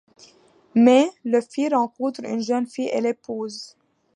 Mais, 0.73 1.11
le 1.23 1.41
fils 1.41 1.69
rencontre 1.71 2.21
une 2.23 2.41
jeune 2.41 2.65
fille 2.65 2.89
et 2.91 3.01
l'épouse. 3.01 3.77